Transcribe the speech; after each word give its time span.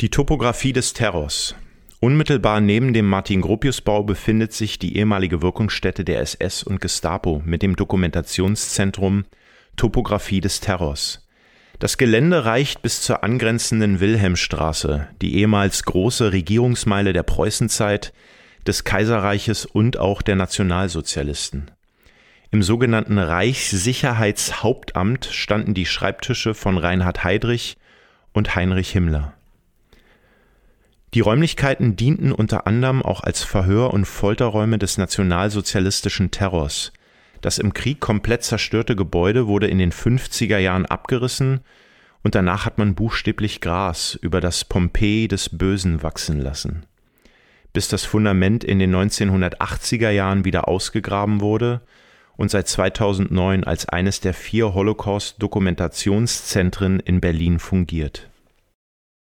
Die 0.00 0.08
Topographie 0.08 0.72
des 0.72 0.94
Terrors. 0.94 1.54
Unmittelbar 2.00 2.62
neben 2.62 2.94
dem 2.94 3.06
Martin-Gropius-Bau 3.06 4.02
befindet 4.02 4.54
sich 4.54 4.78
die 4.78 4.96
ehemalige 4.96 5.42
Wirkungsstätte 5.42 6.06
der 6.06 6.22
SS 6.22 6.62
und 6.62 6.80
Gestapo 6.80 7.42
mit 7.44 7.60
dem 7.60 7.76
Dokumentationszentrum 7.76 9.26
Topographie 9.76 10.40
des 10.40 10.60
Terrors. 10.60 11.28
Das 11.80 11.98
Gelände 11.98 12.46
reicht 12.46 12.80
bis 12.80 13.02
zur 13.02 13.22
angrenzenden 13.22 14.00
Wilhelmstraße, 14.00 15.08
die 15.20 15.36
ehemals 15.36 15.82
große 15.82 16.32
Regierungsmeile 16.32 17.12
der 17.12 17.24
Preußenzeit, 17.24 18.14
des 18.66 18.84
Kaiserreiches 18.84 19.66
und 19.66 19.98
auch 19.98 20.22
der 20.22 20.36
Nationalsozialisten. 20.36 21.70
Im 22.50 22.62
sogenannten 22.62 23.18
Reichssicherheitshauptamt 23.18 25.26
standen 25.26 25.74
die 25.74 25.84
Schreibtische 25.84 26.54
von 26.54 26.78
Reinhard 26.78 27.22
Heydrich 27.22 27.76
und 28.32 28.56
Heinrich 28.56 28.92
Himmler. 28.92 29.34
Die 31.12 31.20
Räumlichkeiten 31.20 31.96
dienten 31.96 32.30
unter 32.30 32.68
anderem 32.68 33.02
auch 33.02 33.24
als 33.24 33.42
Verhör- 33.42 33.92
und 33.92 34.04
Folterräume 34.04 34.78
des 34.78 34.96
nationalsozialistischen 34.96 36.30
Terrors. 36.30 36.92
Das 37.40 37.58
im 37.58 37.74
Krieg 37.74 37.98
komplett 37.98 38.44
zerstörte 38.44 38.94
Gebäude 38.94 39.48
wurde 39.48 39.66
in 39.66 39.78
den 39.78 39.90
50er 39.90 40.58
Jahren 40.58 40.86
abgerissen 40.86 41.62
und 42.22 42.36
danach 42.36 42.64
hat 42.64 42.78
man 42.78 42.94
buchstäblich 42.94 43.60
Gras 43.60 44.16
über 44.22 44.40
das 44.40 44.64
Pompeji 44.64 45.26
des 45.26 45.48
Bösen 45.48 46.04
wachsen 46.04 46.40
lassen. 46.40 46.86
Bis 47.72 47.88
das 47.88 48.04
Fundament 48.04 48.62
in 48.62 48.78
den 48.78 48.94
1980er 48.94 50.10
Jahren 50.10 50.44
wieder 50.44 50.68
ausgegraben 50.68 51.40
wurde 51.40 51.80
und 52.36 52.52
seit 52.52 52.68
2009 52.68 53.64
als 53.64 53.88
eines 53.88 54.20
der 54.20 54.34
vier 54.34 54.74
Holocaust-Dokumentationszentren 54.74 57.00
in 57.00 57.20
Berlin 57.20 57.58
fungiert 57.58 58.29